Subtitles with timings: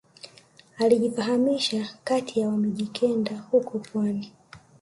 [0.77, 4.31] Alijifahamisha kati ya wa mijikenda huko pwani